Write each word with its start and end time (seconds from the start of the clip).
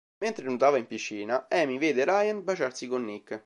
Mentre 0.17 0.43
nuotava 0.47 0.79
in 0.79 0.87
piscina, 0.87 1.45
Amy 1.47 1.77
vede 1.77 2.03
Ryan 2.05 2.43
baciarsi 2.43 2.87
con 2.87 3.03
Nick. 3.03 3.39